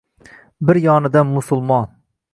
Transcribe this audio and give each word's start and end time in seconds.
Bir 0.69 0.79
yonidan 0.85 1.27
musulmon. 1.35 1.89